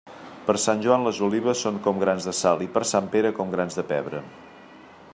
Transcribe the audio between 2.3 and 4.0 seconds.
de sal; i, per Sant Pere, com grans de